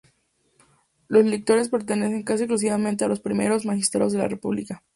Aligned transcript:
Los 1.09 1.25
lictores 1.25 1.69
pertenecían 1.69 2.23
casi 2.23 2.45
exclusivamente 2.45 3.05
a 3.05 3.07
los 3.07 3.19
primeros 3.19 3.67
magistrados 3.67 4.13
de 4.13 4.17
la 4.17 4.27
república. 4.27 4.81